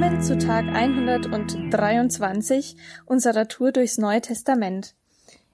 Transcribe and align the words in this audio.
Willkommen 0.00 0.22
zu 0.22 0.38
Tag 0.38 0.66
123 0.66 2.76
unserer 3.04 3.48
Tour 3.48 3.70
durchs 3.70 3.98
Neue 3.98 4.22
Testament. 4.22 4.94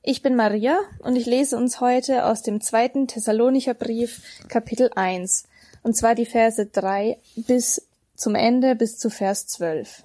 Ich 0.05 0.23
bin 0.23 0.37
Maria 0.37 0.79
und 1.01 1.17
ich 1.17 1.27
lese 1.27 1.57
uns 1.57 1.81
heute 1.81 2.27
aus 2.27 2.43
dem 2.43 2.61
zweiten 2.61 3.09
Thessalonicher 3.09 3.75
Brief 3.75 4.23
Kapitel 4.47 4.93
1 4.95 5.49
und 5.83 5.97
zwar 5.97 6.15
die 6.15 6.27
Verse 6.27 6.65
3 6.65 7.19
bis 7.35 7.89
zum 8.15 8.37
Ende 8.37 8.77
bis 8.77 8.99
zu 8.99 9.11
Vers 9.11 9.49
12. 9.49 10.05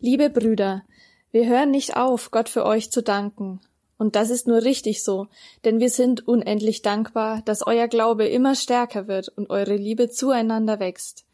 Liebe 0.00 0.28
Brüder, 0.28 0.82
wir 1.30 1.46
hören 1.46 1.70
nicht 1.70 1.96
auf, 1.96 2.32
Gott 2.32 2.48
für 2.48 2.66
euch 2.66 2.90
zu 2.90 3.00
danken. 3.00 3.60
Und 3.96 4.16
das 4.16 4.28
ist 4.28 4.48
nur 4.48 4.64
richtig 4.64 5.04
so, 5.04 5.28
denn 5.64 5.78
wir 5.78 5.88
sind 5.88 6.26
unendlich 6.26 6.82
dankbar, 6.82 7.42
dass 7.44 7.64
euer 7.64 7.86
Glaube 7.86 8.26
immer 8.26 8.56
stärker 8.56 9.06
wird 9.06 9.28
und 9.28 9.50
eure 9.50 9.76
Liebe 9.76 10.10
zueinander 10.10 10.80
wächst. 10.80 11.26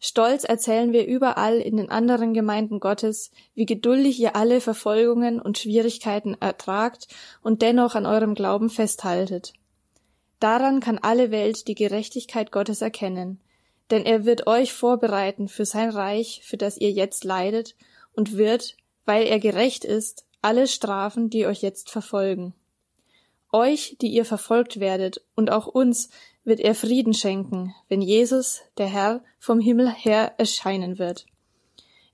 Stolz 0.00 0.44
erzählen 0.44 0.92
wir 0.92 1.06
überall 1.06 1.58
in 1.58 1.76
den 1.76 1.90
anderen 1.90 2.32
Gemeinden 2.32 2.78
Gottes, 2.78 3.32
wie 3.54 3.66
geduldig 3.66 4.20
ihr 4.20 4.36
alle 4.36 4.60
Verfolgungen 4.60 5.40
und 5.40 5.58
Schwierigkeiten 5.58 6.36
ertragt 6.38 7.08
und 7.42 7.62
dennoch 7.62 7.96
an 7.96 8.06
eurem 8.06 8.34
Glauben 8.34 8.70
festhaltet. 8.70 9.54
Daran 10.38 10.78
kann 10.78 10.98
alle 10.98 11.32
Welt 11.32 11.66
die 11.66 11.74
Gerechtigkeit 11.74 12.52
Gottes 12.52 12.80
erkennen, 12.80 13.40
denn 13.90 14.04
er 14.04 14.24
wird 14.24 14.46
euch 14.46 14.72
vorbereiten 14.72 15.48
für 15.48 15.64
sein 15.64 15.90
Reich, 15.90 16.42
für 16.44 16.56
das 16.56 16.76
ihr 16.76 16.92
jetzt 16.92 17.24
leidet, 17.24 17.74
und 18.12 18.36
wird, 18.36 18.76
weil 19.04 19.26
er 19.26 19.40
gerecht 19.40 19.84
ist, 19.84 20.26
alle 20.42 20.68
strafen, 20.68 21.28
die 21.28 21.46
euch 21.46 21.62
jetzt 21.62 21.90
verfolgen. 21.90 22.54
Euch, 23.50 23.96
die 24.00 24.08
ihr 24.08 24.24
verfolgt 24.24 24.78
werdet, 24.78 25.24
und 25.34 25.50
auch 25.50 25.66
uns, 25.66 26.10
wird 26.48 26.60
er 26.60 26.74
Frieden 26.74 27.14
schenken, 27.14 27.74
wenn 27.88 28.02
Jesus, 28.02 28.62
der 28.78 28.86
Herr, 28.86 29.22
vom 29.38 29.60
Himmel 29.60 29.90
her 29.90 30.32
erscheinen 30.38 30.98
wird. 30.98 31.26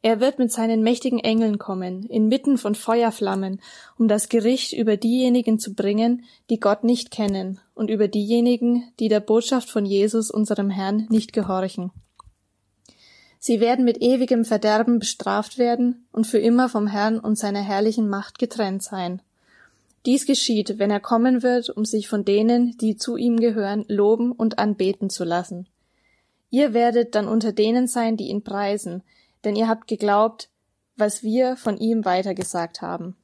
Er 0.03 0.21
wird 0.21 0.39
mit 0.39 0.53
seinen 0.53 0.83
mächtigen 0.83 1.19
Engeln 1.19 1.57
kommen, 1.57 2.05
inmitten 2.05 2.59
von 2.59 2.75
Feuerflammen, 2.75 3.63
um 3.97 4.07
das 4.07 4.29
Gericht 4.29 4.75
über 4.75 4.99
diejenigen 4.99 5.59
zu 5.59 5.73
bringen, 5.73 6.25
die 6.51 6.61
Gott 6.61 6.85
nicht 6.85 7.11
kennen, 7.11 7.59
und 7.75 7.89
über 7.89 8.07
diejenigen, 8.07 8.85
die 9.01 9.09
der 9.09 9.21
Botschaft 9.21 9.71
von 9.71 9.87
Jesus, 9.87 10.31
unserem 10.31 10.69
Herrn, 10.69 11.07
nicht 11.09 11.33
gehorchen. 11.33 11.91
Sie 13.39 13.61
werden 13.61 13.87
mit 13.87 14.03
ewigem 14.03 14.45
Verderben 14.45 14.99
bestraft 14.99 15.57
werden 15.57 16.07
und 16.13 16.27
für 16.27 16.39
immer 16.39 16.69
vom 16.69 16.87
Herrn 16.87 17.19
und 17.19 17.39
seiner 17.39 17.63
herrlichen 17.63 18.09
Macht 18.09 18.39
getrennt 18.39 18.83
sein. 18.83 19.23
Dies 20.07 20.27
geschieht, 20.27 20.79
wenn 20.79 20.91
er 20.91 21.01
kommen 21.01 21.43
wird, 21.43 21.71
um 21.71 21.85
sich 21.85 22.09
von 22.09 22.25
denen, 22.25 22.77
die 22.77 22.97
zu 22.97 23.17
ihm 23.17 23.41
gehören, 23.41 23.85
loben 23.89 24.33
und 24.33 24.59
anbeten 24.59 25.09
zu 25.09 25.25
lassen. 25.25 25.67
Ihr 26.51 26.75
werdet 26.75 27.15
dann 27.15 27.27
unter 27.27 27.53
denen 27.53 27.87
sein, 27.87 28.17
die 28.17 28.29
ihn 28.29 28.45
preisen, 28.45 29.03
denn 29.45 29.57
ihr 29.57 29.67
habt 29.67 29.89
geglaubt, 29.89 30.51
was 30.97 31.23
wir 31.23 31.57
von 31.57 31.79
ihm 31.79 32.05
weitergesagt 32.05 32.83
haben. 32.83 33.17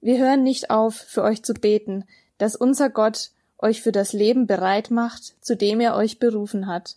Wir 0.00 0.18
hören 0.18 0.42
nicht 0.42 0.70
auf, 0.70 0.94
für 0.94 1.22
euch 1.22 1.42
zu 1.42 1.52
beten, 1.54 2.04
dass 2.38 2.56
unser 2.56 2.88
Gott 2.88 3.30
euch 3.58 3.82
für 3.82 3.92
das 3.92 4.14
Leben 4.14 4.46
bereit 4.46 4.90
macht, 4.90 5.34
zu 5.44 5.54
dem 5.54 5.80
er 5.80 5.94
euch 5.94 6.18
berufen 6.18 6.66
hat. 6.66 6.96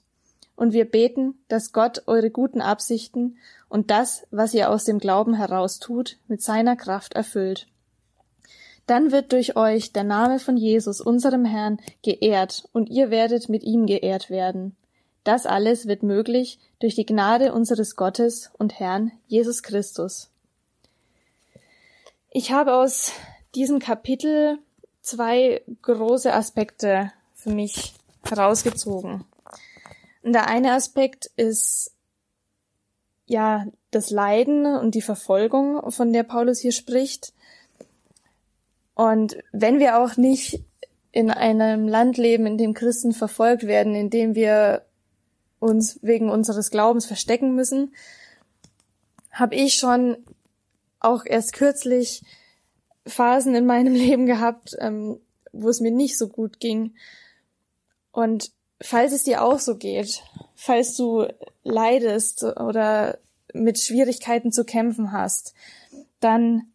Und 0.55 0.71
wir 0.71 0.85
beten, 0.85 1.35
dass 1.49 1.73
Gott 1.73 2.03
eure 2.05 2.29
guten 2.29 2.61
Absichten 2.61 3.37
und 3.67 3.91
das, 3.91 4.25
was 4.31 4.53
ihr 4.53 4.69
aus 4.69 4.85
dem 4.85 4.99
Glauben 4.99 5.33
heraus 5.33 5.79
tut, 5.79 6.17
mit 6.27 6.41
seiner 6.41 6.75
Kraft 6.75 7.13
erfüllt. 7.13 7.67
Dann 8.85 9.11
wird 9.11 9.31
durch 9.31 9.55
euch 9.55 9.93
der 9.93 10.03
Name 10.03 10.39
von 10.39 10.57
Jesus, 10.57 10.99
unserem 10.99 11.45
Herrn, 11.45 11.79
geehrt, 12.01 12.67
und 12.73 12.89
ihr 12.89 13.09
werdet 13.09 13.49
mit 13.49 13.63
ihm 13.63 13.85
geehrt 13.85 14.29
werden. 14.29 14.75
Das 15.23 15.45
alles 15.45 15.87
wird 15.87 16.03
möglich 16.03 16.59
durch 16.79 16.95
die 16.95 17.05
Gnade 17.05 17.53
unseres 17.53 17.95
Gottes 17.95 18.51
und 18.57 18.79
Herrn 18.79 19.11
Jesus 19.27 19.63
Christus. 19.63 20.29
Ich 22.29 22.51
habe 22.51 22.73
aus 22.75 23.13
diesem 23.55 23.79
Kapitel 23.79 24.57
zwei 25.01 25.61
große 25.81 26.33
Aspekte 26.33 27.11
für 27.35 27.51
mich 27.51 27.93
herausgezogen. 28.27 29.23
Und 30.23 30.33
der 30.33 30.47
eine 30.47 30.73
Aspekt 30.73 31.29
ist 31.35 31.91
ja 33.25 33.67
das 33.91 34.09
Leiden 34.09 34.65
und 34.65 34.95
die 34.95 35.01
Verfolgung, 35.01 35.91
von 35.91 36.11
der 36.11 36.23
Paulus 36.23 36.59
hier 36.59 36.71
spricht. 36.71 37.33
Und 38.95 39.37
wenn 39.51 39.79
wir 39.79 39.99
auch 39.99 40.17
nicht 40.17 40.63
in 41.11 41.29
einem 41.31 41.87
Land 41.87 42.17
leben, 42.17 42.45
in 42.45 42.57
dem 42.57 42.73
Christen 42.73 43.13
verfolgt 43.13 43.67
werden, 43.67 43.95
in 43.95 44.09
dem 44.09 44.35
wir 44.35 44.83
uns 45.59 45.99
wegen 46.01 46.29
unseres 46.29 46.71
Glaubens 46.71 47.05
verstecken 47.05 47.55
müssen, 47.55 47.93
habe 49.31 49.55
ich 49.55 49.75
schon 49.75 50.17
auch 50.99 51.25
erst 51.25 51.53
kürzlich 51.53 52.23
Phasen 53.05 53.55
in 53.55 53.65
meinem 53.65 53.93
Leben 53.93 54.25
gehabt, 54.25 54.75
ähm, 54.79 55.19
wo 55.51 55.69
es 55.69 55.79
mir 55.79 55.91
nicht 55.91 56.17
so 56.17 56.27
gut 56.27 56.59
ging. 56.59 56.95
Und 58.11 58.51
falls 58.81 59.13
es 59.13 59.23
dir 59.23 59.43
auch 59.43 59.59
so 59.59 59.77
geht, 59.77 60.21
falls 60.55 60.95
du 60.97 61.27
leidest 61.63 62.43
oder 62.43 63.17
mit 63.53 63.79
Schwierigkeiten 63.79 64.51
zu 64.51 64.65
kämpfen 64.65 65.11
hast, 65.11 65.53
dann 66.19 66.72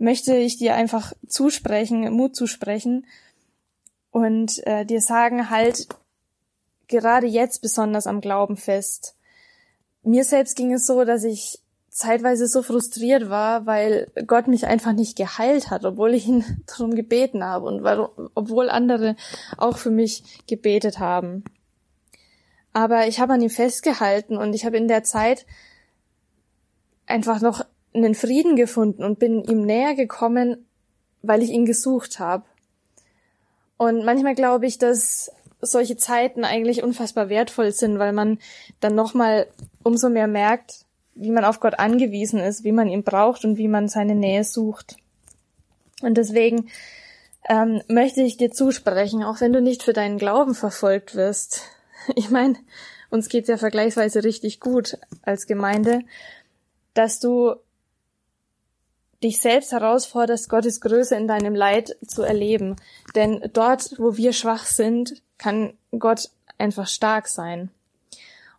möchte 0.00 0.34
ich 0.34 0.56
dir 0.56 0.74
einfach 0.74 1.12
zusprechen, 1.28 2.10
Mut 2.12 2.34
zusprechen 2.34 3.06
und 4.10 4.66
äh, 4.66 4.84
dir 4.84 5.00
sagen, 5.00 5.50
halt 5.50 5.88
gerade 6.88 7.26
jetzt 7.26 7.60
besonders 7.60 8.06
am 8.06 8.20
Glauben 8.20 8.56
fest. 8.56 9.14
Mir 10.02 10.24
selbst 10.24 10.56
ging 10.56 10.72
es 10.72 10.86
so, 10.86 11.04
dass 11.04 11.22
ich 11.22 11.60
zeitweise 11.90 12.46
so 12.46 12.62
frustriert 12.62 13.28
war, 13.28 13.66
weil 13.66 14.10
Gott 14.26 14.48
mich 14.48 14.66
einfach 14.66 14.92
nicht 14.92 15.18
geheilt 15.18 15.70
hat, 15.70 15.84
obwohl 15.84 16.14
ich 16.14 16.26
ihn 16.26 16.44
darum 16.66 16.94
gebeten 16.94 17.44
habe 17.44 17.66
und 17.66 17.82
weil, 17.82 18.08
obwohl 18.34 18.70
andere 18.70 19.16
auch 19.58 19.76
für 19.76 19.90
mich 19.90 20.24
gebetet 20.46 20.98
haben. 20.98 21.44
Aber 22.72 23.06
ich 23.06 23.20
habe 23.20 23.34
an 23.34 23.42
ihm 23.42 23.50
festgehalten 23.50 24.38
und 24.38 24.54
ich 24.54 24.64
habe 24.64 24.78
in 24.78 24.88
der 24.88 25.04
Zeit 25.04 25.44
einfach 27.06 27.42
noch 27.42 27.64
einen 27.92 28.14
Frieden 28.14 28.56
gefunden 28.56 29.04
und 29.04 29.18
bin 29.18 29.42
ihm 29.44 29.62
näher 29.62 29.94
gekommen, 29.94 30.66
weil 31.22 31.42
ich 31.42 31.50
ihn 31.50 31.66
gesucht 31.66 32.18
habe. 32.18 32.44
Und 33.76 34.04
manchmal 34.04 34.34
glaube 34.34 34.66
ich, 34.66 34.78
dass 34.78 35.32
solche 35.60 35.96
Zeiten 35.96 36.44
eigentlich 36.44 36.82
unfassbar 36.82 37.28
wertvoll 37.28 37.72
sind, 37.72 37.98
weil 37.98 38.12
man 38.12 38.38
dann 38.80 38.94
nochmal 38.94 39.46
umso 39.82 40.08
mehr 40.08 40.26
merkt, 40.26 40.84
wie 41.14 41.30
man 41.30 41.44
auf 41.44 41.60
Gott 41.60 41.78
angewiesen 41.78 42.40
ist, 42.40 42.64
wie 42.64 42.72
man 42.72 42.88
ihn 42.88 43.02
braucht 43.02 43.44
und 43.44 43.58
wie 43.58 43.68
man 43.68 43.88
seine 43.88 44.14
Nähe 44.14 44.44
sucht. 44.44 44.96
Und 46.02 46.16
deswegen 46.16 46.70
ähm, 47.48 47.82
möchte 47.88 48.22
ich 48.22 48.36
dir 48.36 48.50
zusprechen, 48.50 49.22
auch 49.22 49.40
wenn 49.40 49.52
du 49.52 49.60
nicht 49.60 49.82
für 49.82 49.92
deinen 49.92 50.18
Glauben 50.18 50.54
verfolgt 50.54 51.14
wirst. 51.14 51.62
Ich 52.16 52.30
meine, 52.30 52.56
uns 53.10 53.28
geht's 53.28 53.48
ja 53.48 53.58
vergleichsweise 53.58 54.24
richtig 54.24 54.58
gut 54.58 54.96
als 55.20 55.46
Gemeinde, 55.46 56.00
dass 56.94 57.20
du 57.20 57.56
dich 59.22 59.40
selbst 59.40 59.72
herausforderst, 59.72 60.48
Gottes 60.48 60.80
Größe 60.80 61.14
in 61.16 61.28
deinem 61.28 61.54
Leid 61.54 61.96
zu 62.06 62.22
erleben. 62.22 62.76
Denn 63.14 63.50
dort, 63.52 63.98
wo 63.98 64.16
wir 64.16 64.32
schwach 64.32 64.64
sind, 64.64 65.22
kann 65.38 65.74
Gott 65.98 66.30
einfach 66.58 66.86
stark 66.86 67.28
sein. 67.28 67.70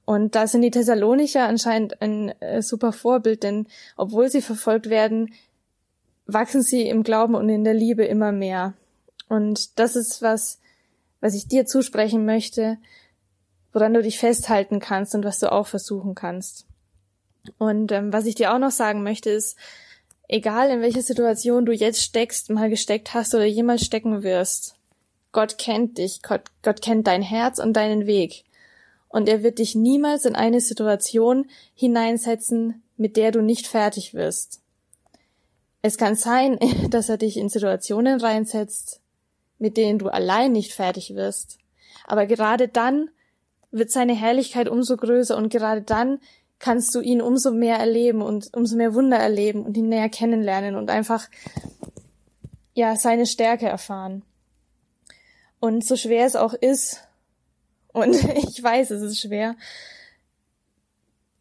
Und 0.06 0.36
da 0.36 0.48
sind 0.48 0.62
die 0.62 0.72
Thessalonicher 0.72 1.48
anscheinend 1.48 2.02
ein 2.02 2.30
äh, 2.42 2.62
super 2.62 2.92
Vorbild, 2.92 3.44
denn 3.44 3.68
obwohl 3.96 4.30
sie 4.30 4.42
verfolgt 4.42 4.90
werden, 4.90 5.34
wachsen 6.26 6.62
sie 6.62 6.88
im 6.88 7.04
Glauben 7.04 7.36
und 7.36 7.50
in 7.50 7.64
der 7.64 7.74
Liebe 7.74 8.04
immer 8.04 8.32
mehr. 8.32 8.74
Und 9.30 9.80
das 9.80 9.96
ist 9.96 10.22
was, 10.22 10.60
was 11.22 11.36
ich 11.36 11.48
dir 11.48 11.66
zusprechen 11.66 12.26
möchte, 12.26 12.78
woran 13.74 13.94
du 13.94 14.02
dich 14.02 14.20
festhalten 14.20 14.80
kannst 14.80 15.16
und 15.16 15.24
was 15.24 15.40
du 15.40 15.52
auch 15.52 15.68
versuchen 15.68 16.16
kannst. 16.16 16.66
Und 17.58 17.92
ähm, 17.92 18.12
was 18.12 18.26
ich 18.26 18.36
dir 18.36 18.54
auch 18.54 18.60
noch 18.60 18.72
sagen 18.72 19.04
möchte, 19.04 19.30
ist, 19.30 19.58
egal 20.32 20.70
in 20.70 20.82
welcher 20.82 21.02
Situation 21.02 21.66
du 21.66 21.74
jetzt 21.74 22.02
steckst, 22.02 22.50
mal 22.50 22.70
gesteckt 22.70 23.14
hast 23.14 23.36
oder 23.36 23.46
jemals 23.46 23.86
stecken 23.86 24.24
wirst, 24.24 24.76
Gott 25.34 25.58
kennt 25.58 25.98
dich, 25.98 26.22
Gott, 26.24 26.44
Gott 26.64 26.82
kennt 26.82 27.08
dein 27.08 27.22
Herz 27.22 27.60
und 27.60 27.74
deinen 27.74 28.08
Weg. 28.08 28.46
Und 29.10 29.28
er 29.28 29.44
wird 29.44 29.60
dich 29.60 29.76
niemals 29.76 30.26
in 30.26 30.36
eine 30.36 30.62
Situation 30.62 31.50
hineinsetzen, 31.76 32.82
mit 32.98 33.18
der 33.18 33.32
du 33.32 33.42
nicht 33.42 33.68
fertig 33.68 34.14
wirst. 34.14 34.62
Es 35.82 35.98
kann 35.98 36.16
sein, 36.16 36.58
dass 36.90 37.10
er 37.10 37.18
dich 37.18 37.38
in 37.38 37.50
Situationen 37.50 38.20
reinsetzt, 38.20 39.02
mit 39.60 39.76
denen 39.78 40.00
du 40.00 40.08
allein 40.08 40.54
nicht 40.54 40.74
fertig 40.74 41.14
wirst. 41.14 41.58
Aber 42.06 42.26
gerade 42.26 42.68
dann 42.68 43.10
wird 43.70 43.92
seine 43.92 44.14
Herrlichkeit 44.14 44.70
umso 44.70 44.96
größer 44.98 45.36
und 45.36 45.50
gerade 45.50 45.82
dann 45.82 46.20
kannst 46.62 46.94
du 46.94 47.02
ihn 47.02 47.22
umso 47.22 47.52
mehr 47.52 47.78
erleben 47.78 48.22
und 48.22 48.56
umso 48.56 48.76
mehr 48.78 48.94
Wunder 48.94 49.18
erleben 49.18 49.66
und 49.66 49.76
ihn 49.76 49.90
näher 49.90 50.10
kennenlernen 50.10 50.76
und 50.76 50.90
einfach, 50.92 51.28
ja, 52.74 52.96
seine 52.96 53.26
Stärke 53.26 53.68
erfahren. 53.68 54.24
Und 55.60 55.84
so 55.86 55.96
schwer 55.96 56.26
es 56.26 56.36
auch 56.36 56.54
ist, 56.54 57.02
und 57.94 58.16
ich 58.36 58.62
weiß, 58.62 58.92
es 58.92 59.02
ist 59.02 59.20
schwer, 59.20 59.56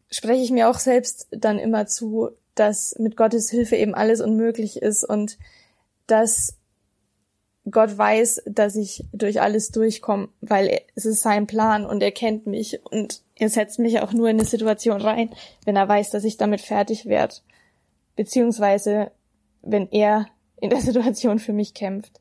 spreche 0.09 0.43
ich 0.43 0.51
mir 0.51 0.69
auch 0.69 0.79
selbst 0.79 1.27
dann 1.31 1.59
immer 1.59 1.85
zu, 1.85 2.31
dass 2.55 2.95
mit 2.97 3.15
Gottes 3.15 3.49
Hilfe 3.49 3.75
eben 3.75 3.95
alles 3.95 4.21
unmöglich 4.21 4.81
ist 4.81 5.03
und 5.03 5.37
dass 6.07 6.57
Gott 7.69 7.95
weiß, 7.95 8.43
dass 8.45 8.75
ich 8.75 9.05
durch 9.13 9.39
alles 9.41 9.69
durchkomme, 9.69 10.29
weil 10.41 10.81
es 10.95 11.05
ist 11.05 11.21
sein 11.21 11.45
Plan 11.45 11.85
und 11.85 12.01
er 12.01 12.11
kennt 12.11 12.47
mich 12.47 12.83
und 12.85 13.21
er 13.35 13.49
setzt 13.49 13.77
mich 13.77 13.99
auch 13.99 14.13
nur 14.13 14.29
in 14.29 14.39
eine 14.39 14.47
Situation 14.47 14.99
rein, 14.99 15.29
wenn 15.65 15.75
er 15.75 15.87
weiß, 15.87 16.09
dass 16.09 16.23
ich 16.23 16.37
damit 16.37 16.61
fertig 16.61 17.05
werde. 17.05 17.35
Beziehungsweise, 18.15 19.11
wenn 19.61 19.87
er 19.91 20.27
in 20.59 20.71
der 20.71 20.81
Situation 20.81 21.37
für 21.37 21.53
mich 21.53 21.73
kämpft. 21.73 22.19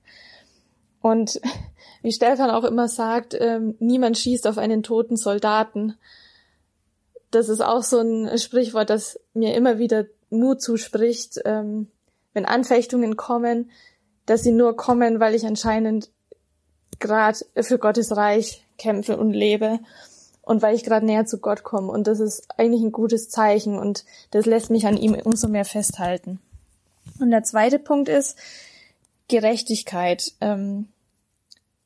Und 1.00 1.40
wie 2.02 2.12
Stefan 2.12 2.50
auch 2.50 2.64
immer 2.64 2.88
sagt, 2.88 3.34
ähm, 3.38 3.76
niemand 3.78 4.19
schießt 4.19 4.46
auf 4.46 4.58
einen 4.58 4.82
toten 4.82 5.16
Soldaten. 5.16 5.94
Das 7.31 7.48
ist 7.48 7.62
auch 7.62 7.82
so 7.82 8.00
ein 8.00 8.38
Sprichwort, 8.38 8.90
das 8.90 9.19
mir 9.32 9.54
immer 9.54 9.78
wieder 9.78 10.06
Mut 10.28 10.60
zuspricht, 10.60 11.40
ähm, 11.44 11.88
wenn 12.34 12.44
Anfechtungen 12.44 13.16
kommen, 13.16 13.70
dass 14.31 14.44
sie 14.44 14.53
nur 14.53 14.77
kommen, 14.77 15.19
weil 15.19 15.35
ich 15.35 15.44
anscheinend 15.44 16.09
gerade 17.00 17.37
für 17.62 17.79
Gottes 17.79 18.17
Reich 18.17 18.65
kämpfe 18.79 19.17
und 19.17 19.32
lebe 19.32 19.81
und 20.43 20.62
weil 20.62 20.77
ich 20.77 20.85
gerade 20.85 21.05
näher 21.05 21.27
zu 21.27 21.38
Gott 21.38 21.65
komme. 21.65 21.91
Und 21.91 22.06
das 22.06 22.21
ist 22.21 22.47
eigentlich 22.56 22.82
ein 22.82 22.93
gutes 22.93 23.29
Zeichen 23.29 23.77
und 23.77 24.05
das 24.31 24.47
lässt 24.47 24.71
mich 24.71 24.87
an 24.87 24.97
ihm 24.97 25.15
umso 25.15 25.49
mehr 25.49 25.65
festhalten. 25.65 26.38
Und 27.19 27.32
der 27.32 27.43
zweite 27.43 27.81
Punkt 27.81 28.09
ist 28.09 28.38
Gerechtigkeit. 29.27 30.32
Ähm, 30.41 30.87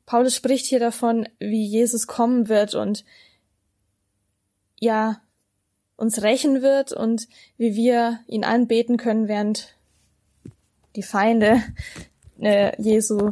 Paulus 0.05 0.35
spricht 0.35 0.67
hier 0.67 0.79
davon, 0.79 1.27
wie 1.39 1.65
Jesus 1.65 2.05
kommen 2.05 2.47
wird 2.47 2.75
und 2.75 3.05
ja, 4.79 5.19
uns 5.97 6.21
rächen 6.21 6.61
wird 6.61 6.91
und 6.91 7.27
wie 7.57 7.73
wir 7.73 8.19
ihn 8.27 8.43
anbeten 8.43 8.97
können, 8.97 9.27
während 9.27 9.73
die 10.95 11.01
Feinde 11.01 11.63
äh, 12.39 12.79
Jesu 12.81 13.31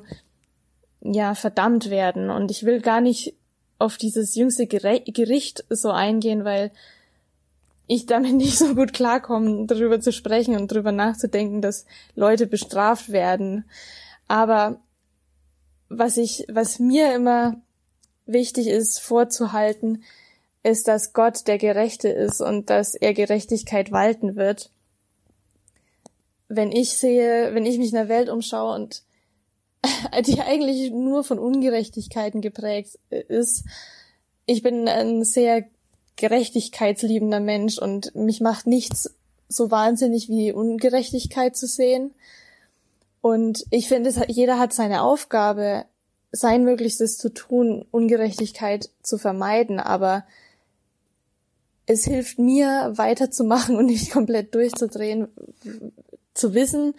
ja 1.02 1.36
verdammt 1.36 1.90
werden. 1.90 2.30
Und 2.30 2.52
ich 2.52 2.64
will 2.64 2.82
gar 2.82 3.02
nicht 3.02 3.36
auf 3.80 3.98
dieses 3.98 4.36
jüngste 4.36 4.68
Gericht 4.68 5.66
so 5.70 5.92
eingehen, 5.92 6.46
weil 6.46 6.72
ich 7.88 8.06
damit 8.06 8.34
nicht 8.36 8.58
so 8.58 8.76
gut 8.76 8.94
klarkomme, 8.94 9.66
darüber 9.68 10.00
zu 10.00 10.12
sprechen 10.12 10.56
und 10.56 10.72
darüber 10.72 10.92
nachzudenken, 10.92 11.62
dass 11.62 11.86
Leute 12.16 12.48
bestraft 12.48 13.12
werden. 13.12 13.66
Aber 14.28 14.80
was 15.90 16.18
ich, 16.18 16.46
was 16.50 16.80
mir 16.80 17.14
immer 17.14 17.58
wichtig 18.26 18.68
ist 18.68 19.00
vorzuhalten, 19.00 20.04
ist, 20.64 20.88
dass 20.88 21.12
Gott 21.12 21.48
der 21.48 21.58
Gerechte 21.58 22.08
ist 22.08 22.42
und 22.42 22.70
dass 22.70 22.96
er 22.96 23.14
Gerechtigkeit 23.14 23.92
walten 23.92 24.38
wird 24.38 24.72
wenn 26.56 26.72
ich 26.72 26.98
sehe, 26.98 27.54
wenn 27.54 27.66
ich 27.66 27.78
mich 27.78 27.90
in 27.90 27.96
der 27.96 28.10
Welt 28.10 28.30
umschaue 28.30 28.76
und 28.76 29.04
die 30.26 30.42
eigentlich 30.42 30.92
nur 30.92 31.24
von 31.24 31.40
Ungerechtigkeiten 31.40 32.42
geprägt 32.42 33.00
ist, 33.10 33.66
ich 34.46 34.62
bin 34.62 34.88
ein 34.88 35.24
sehr 35.24 35.66
gerechtigkeitsliebender 36.16 37.40
Mensch 37.40 37.78
und 37.78 38.14
mich 38.16 38.42
macht 38.42 38.68
nichts 38.68 39.16
so 39.48 39.72
wahnsinnig 39.72 40.30
wie 40.30 40.52
Ungerechtigkeit 40.52 41.56
zu 41.56 41.68
sehen. 41.68 42.14
Und 43.22 43.66
ich 43.70 43.88
finde, 43.88 44.12
jeder 44.28 44.60
hat 44.60 44.74
seine 44.74 45.02
Aufgabe, 45.02 45.86
sein 46.32 46.64
Möglichstes 46.64 47.18
zu 47.18 47.30
tun, 47.30 47.86
Ungerechtigkeit 47.92 48.90
zu 49.02 49.18
vermeiden, 49.18 49.80
aber 49.80 50.26
es 51.86 52.06
hilft 52.06 52.40
mir 52.40 52.94
weiterzumachen 52.96 53.76
und 53.76 53.86
nicht 53.86 54.12
komplett 54.12 54.56
durchzudrehen, 54.56 55.28
zu 56.34 56.54
wissen, 56.54 56.96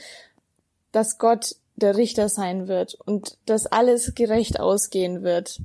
dass 0.93 1.19
Gott 1.19 1.57
der 1.77 1.97
Richter 1.97 2.29
sein 2.29 2.69
wird 2.69 2.95
und 2.95 3.37
dass 3.47 3.67
alles 3.67 4.15
gerecht 4.15 4.61
ausgehen 4.61 5.23
wird. 5.23 5.61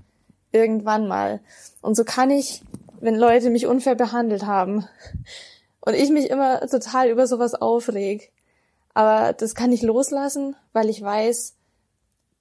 Irgendwann 0.51 1.07
mal. 1.07 1.39
Und 1.81 1.95
so 1.95 2.03
kann 2.03 2.31
ich, 2.31 2.63
wenn 2.99 3.15
Leute 3.15 3.49
mich 3.49 3.67
unfair 3.67 3.95
behandelt 3.95 4.45
haben 4.45 4.87
und 5.81 5.93
ich 5.93 6.09
mich 6.09 6.29
immer 6.29 6.61
total 6.67 7.09
über 7.09 7.27
sowas 7.27 7.53
aufreg, 7.53 8.31
aber 8.93 9.33
das 9.33 9.53
kann 9.53 9.71
ich 9.71 9.81
loslassen, 9.81 10.55
weil 10.73 10.89
ich 10.89 11.01
weiß, 11.01 11.53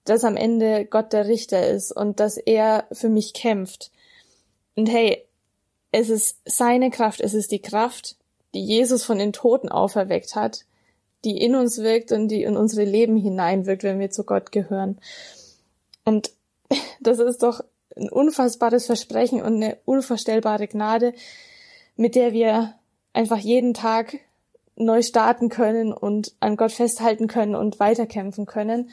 dass 0.05 0.25
am 0.25 0.37
Ende 0.37 0.87
Gott 0.87 1.13
der 1.13 1.29
Richter 1.29 1.69
ist 1.69 1.93
und 1.93 2.19
dass 2.19 2.39
er 2.39 2.87
für 2.93 3.11
mich 3.11 3.35
kämpft. 3.35 3.91
Und 4.75 4.87
hey, 4.87 5.27
es 5.93 6.09
ist 6.09 6.39
seine 6.47 6.91
Kraft, 6.91 7.21
es 7.21 7.35
ist 7.35 7.53
die 7.53 7.61
Kraft, 7.61 8.17
die 8.55 8.65
Jesus 8.65 9.05
von 9.05 9.19
den 9.19 9.33
Toten 9.35 9.69
auferweckt 9.69 10.35
hat, 10.35 10.65
die 11.25 11.39
in 11.39 11.55
uns 11.55 11.79
wirkt 11.79 12.13
und 12.13 12.29
die 12.29 12.43
in 12.43 12.57
unsere 12.57 12.85
Leben 12.85 13.17
hineinwirkt, 13.17 13.83
wenn 13.83 13.99
wir 13.99 14.11
zu 14.11 14.25
Gott 14.25 14.53
gehören. 14.53 15.01
Und 16.05 16.31
das 17.01 17.19
ist 17.19 17.43
doch 17.43 17.63
ein 17.97 18.09
unfassbares 18.09 18.87
Versprechen 18.87 19.43
und 19.43 19.57
eine 19.57 19.79
unvorstellbare 19.85 20.69
Gnade, 20.69 21.13
mit 21.97 22.15
der 22.15 22.33
wir 22.33 22.75
einfach 23.13 23.39
jeden 23.39 23.75
Tag 23.75 24.19
neu 24.77 25.03
starten 25.03 25.49
können 25.49 25.93
und 25.93 26.35
an 26.39 26.57
Gott 26.57 26.71
festhalten 26.71 27.27
können 27.27 27.57
und 27.57 27.81
weiterkämpfen 27.81 28.47
können 28.47 28.91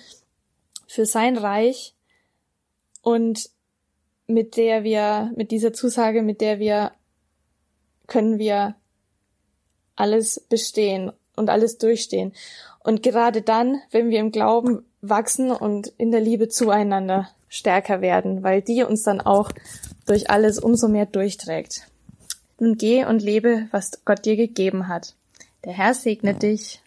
für 0.88 1.06
sein 1.06 1.38
Reich 1.38 1.94
und 3.04 3.52
mit 4.28 4.58
der 4.58 4.84
wir, 4.84 5.32
mit 5.36 5.52
dieser 5.52 5.74
Zusage, 5.74 6.24
mit 6.24 6.42
der 6.42 6.58
wir 6.58 6.92
können 8.08 8.40
wir 8.40 8.76
alles 9.96 10.40
bestehen 10.40 11.12
und 11.36 11.50
alles 11.50 11.78
durchstehen. 11.78 12.34
Und 12.80 13.04
gerade 13.04 13.42
dann, 13.42 13.82
wenn 13.92 14.10
wir 14.10 14.20
im 14.20 14.32
Glauben 14.32 14.86
wachsen 15.02 15.52
und 15.52 15.88
in 15.98 16.12
der 16.12 16.22
Liebe 16.22 16.50
zueinander 16.50 17.30
stärker 17.50 18.02
werden, 18.02 18.44
weil 18.44 18.62
die 18.62 18.84
uns 18.84 19.04
dann 19.04 19.22
auch 19.22 19.52
durch 20.06 20.30
alles 20.30 20.60
umso 20.60 20.88
mehr 20.88 21.06
durchträgt. 21.06 21.88
Nun 22.60 22.78
geh 22.78 23.06
und 23.06 23.22
lebe, 23.22 23.68
was 23.72 24.04
Gott 24.06 24.26
dir 24.26 24.36
gegeben 24.36 24.88
hat. 24.88 25.16
Der 25.66 25.74
Herr 25.74 25.94
segne 25.94 26.34
dich. 26.34 26.82